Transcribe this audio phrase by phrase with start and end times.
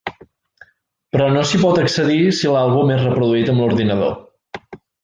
[1.17, 4.21] Però no s'hi pot accedir si l'àlbum és reproduït amb l'ordinador.